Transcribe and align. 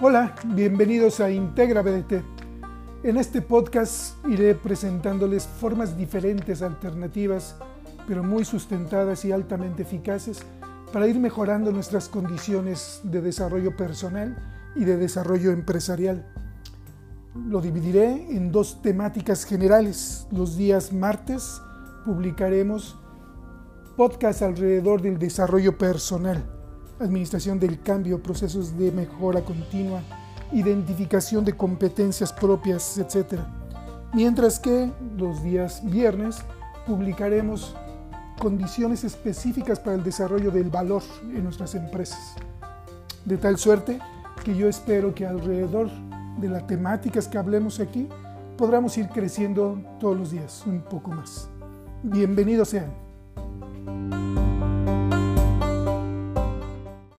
Hola, 0.00 0.36
bienvenidos 0.44 1.18
a 1.18 1.28
Integra 1.28 1.82
BDT. 1.82 2.22
En 3.02 3.16
este 3.16 3.42
podcast 3.42 4.24
iré 4.28 4.54
presentándoles 4.54 5.48
formas 5.48 5.96
diferentes, 5.96 6.62
alternativas, 6.62 7.56
pero 8.06 8.22
muy 8.22 8.44
sustentadas 8.44 9.24
y 9.24 9.32
altamente 9.32 9.82
eficaces 9.82 10.38
para 10.92 11.08
ir 11.08 11.18
mejorando 11.18 11.72
nuestras 11.72 12.08
condiciones 12.08 13.00
de 13.02 13.20
desarrollo 13.22 13.76
personal 13.76 14.36
y 14.76 14.84
de 14.84 14.98
desarrollo 14.98 15.50
empresarial. 15.50 16.32
Lo 17.34 17.60
dividiré 17.60 18.36
en 18.36 18.52
dos 18.52 18.80
temáticas 18.80 19.44
generales. 19.44 20.28
Los 20.30 20.56
días 20.56 20.92
martes 20.92 21.60
publicaremos 22.04 22.96
podcast 23.96 24.42
alrededor 24.42 25.02
del 25.02 25.18
desarrollo 25.18 25.76
personal 25.76 26.57
administración 27.00 27.58
del 27.58 27.80
cambio, 27.80 28.22
procesos 28.22 28.76
de 28.76 28.92
mejora 28.92 29.42
continua, 29.42 30.02
identificación 30.52 31.44
de 31.44 31.56
competencias 31.56 32.32
propias, 32.32 32.98
etc. 32.98 33.40
Mientras 34.12 34.58
que 34.58 34.90
los 35.16 35.42
días 35.42 35.82
viernes 35.84 36.38
publicaremos 36.86 37.74
condiciones 38.38 39.04
específicas 39.04 39.78
para 39.78 39.96
el 39.96 40.04
desarrollo 40.04 40.50
del 40.50 40.70
valor 40.70 41.02
en 41.22 41.44
nuestras 41.44 41.74
empresas. 41.74 42.34
De 43.24 43.36
tal 43.36 43.58
suerte 43.58 43.98
que 44.44 44.56
yo 44.56 44.68
espero 44.68 45.14
que 45.14 45.26
alrededor 45.26 45.90
de 46.38 46.48
las 46.48 46.66
temáticas 46.66 47.28
que 47.28 47.36
hablemos 47.36 47.80
aquí 47.80 48.08
podamos 48.56 48.96
ir 48.96 49.08
creciendo 49.08 49.80
todos 50.00 50.16
los 50.16 50.30
días 50.30 50.62
un 50.66 50.80
poco 50.80 51.10
más. 51.10 51.48
Bienvenidos 52.02 52.68
sean. 52.70 53.07